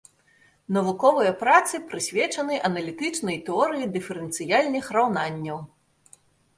Навуковыя 0.77 1.33
працы 1.43 1.81
прысвечаны 1.91 2.55
аналітычнай 2.71 3.37
тэорыі 3.51 3.93
дыферэнцыяльных 3.95 4.85
раўнанняў. 5.01 5.67